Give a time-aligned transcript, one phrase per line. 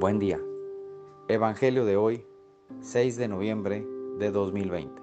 [0.00, 0.40] Buen día.
[1.26, 2.24] Evangelio de hoy,
[2.82, 3.84] 6 de noviembre
[4.20, 5.02] de 2020.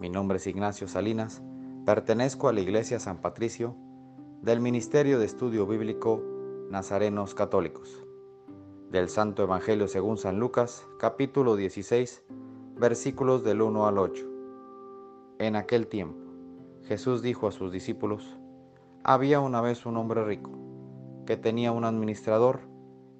[0.00, 1.40] Mi nombre es Ignacio Salinas,
[1.86, 3.76] pertenezco a la Iglesia San Patricio
[4.42, 6.20] del Ministerio de Estudio Bíblico
[6.68, 8.04] Nazarenos Católicos.
[8.90, 12.24] Del Santo Evangelio según San Lucas, capítulo 16,
[12.74, 14.26] versículos del 1 al 8.
[15.38, 16.18] En aquel tiempo,
[16.82, 18.36] Jesús dijo a sus discípulos,
[19.04, 20.50] había una vez un hombre rico,
[21.24, 22.73] que tenía un administrador,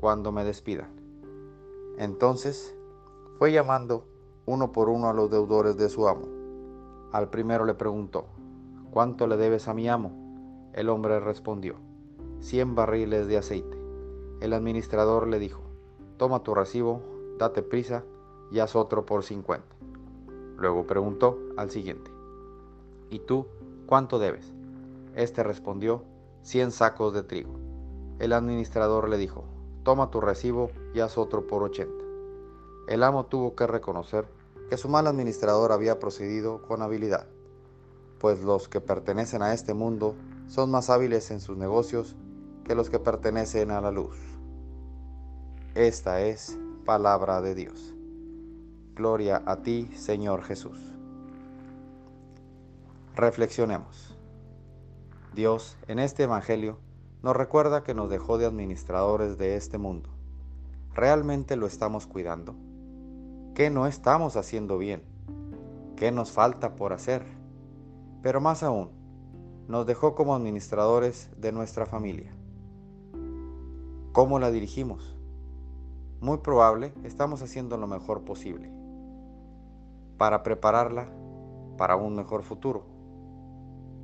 [0.00, 0.88] cuando me despidan.
[1.98, 2.74] Entonces
[3.38, 4.06] fue llamando
[4.46, 6.26] uno por uno a los deudores de su amo.
[7.12, 8.24] Al primero le preguntó,
[8.90, 10.70] ¿cuánto le debes a mi amo?
[10.72, 11.74] El hombre respondió,
[12.40, 13.76] cien barriles de aceite.
[14.40, 15.60] El administrador le dijo,
[16.16, 17.02] toma tu recibo,
[17.38, 18.04] date prisa
[18.50, 19.76] y haz otro por cincuenta.
[20.56, 22.10] Luego preguntó al siguiente,
[23.10, 23.46] ¿y tú
[23.86, 24.54] cuánto debes?
[25.14, 26.04] Este respondió,
[26.42, 27.50] cien sacos de trigo.
[28.18, 29.44] El administrador le dijo,
[29.82, 32.04] toma tu recibo y haz otro por ochenta.
[32.88, 34.26] El amo tuvo que reconocer
[34.68, 37.26] que su mal administrador había procedido con habilidad,
[38.18, 40.14] pues los que pertenecen a este mundo
[40.48, 42.16] son más hábiles en sus negocios
[42.64, 44.16] que los que pertenecen a la luz.
[45.74, 47.94] Esta es palabra de Dios.
[48.94, 50.78] Gloria a ti, Señor Jesús.
[53.14, 54.16] Reflexionemos.
[55.34, 56.78] Dios en este Evangelio
[57.22, 60.10] nos recuerda que nos dejó de administradores de este mundo.
[60.94, 62.54] ¿Realmente lo estamos cuidando?
[63.54, 65.02] ¿Qué no estamos haciendo bien?
[65.96, 67.24] ¿Qué nos falta por hacer?
[68.22, 68.90] Pero más aún,
[69.68, 72.32] nos dejó como administradores de nuestra familia.
[74.12, 75.16] ¿Cómo la dirigimos?
[76.20, 78.70] Muy probable estamos haciendo lo mejor posible
[80.18, 81.08] para prepararla
[81.76, 82.84] para un mejor futuro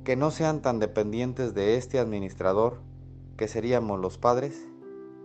[0.07, 2.79] que no sean tan dependientes de este administrador,
[3.37, 4.67] que seríamos los padres,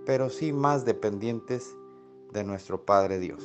[0.04, 1.74] pero sí más dependientes
[2.32, 3.42] de nuestro Padre Dios.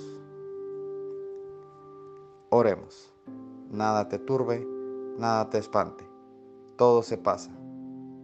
[2.50, 3.14] Oremos.
[3.72, 4.66] Nada te turbe,
[5.18, 6.06] nada te espante.
[6.76, 7.52] Todo se pasa.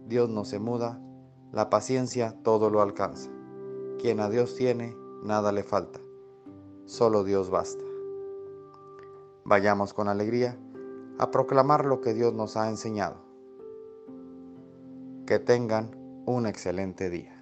[0.06, 1.00] Dios no se muda,
[1.52, 3.30] la paciencia todo lo alcanza.
[3.98, 6.00] Quien a Dios tiene, nada le falta.
[6.84, 7.84] Solo Dios basta.
[9.44, 10.58] Vayamos con alegría
[11.18, 13.16] a proclamar lo que Dios nos ha enseñado.
[15.26, 17.33] Que tengan un excelente día.